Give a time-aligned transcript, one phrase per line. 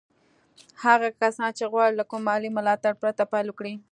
[0.83, 3.73] هغه کسان چې غواړي له کوم مالي ملاتړ پرته پيل وکړي.